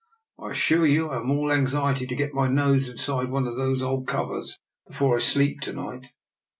[0.39, 3.83] I assure you I am all anxiety to get my nose inside one of those
[3.83, 6.07] old covers before I sleep to night."